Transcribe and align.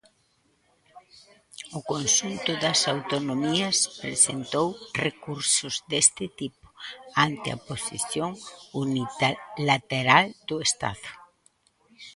O 1.77 1.79
conxunto 1.91 2.51
das 2.63 2.79
autonomías 2.95 3.77
presentou 4.01 4.67
recursos 5.05 5.73
deste 5.91 6.25
tipo 6.39 6.67
ante 7.25 7.47
a 7.55 7.61
posición 7.69 8.29
unilateral 8.85 10.25
do 10.49 10.57
Estado. 10.67 11.09